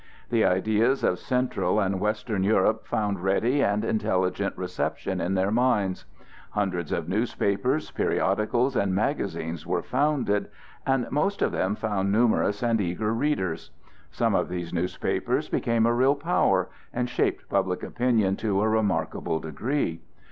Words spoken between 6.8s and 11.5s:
of newspapers, periodicals, and magazines were founded, and most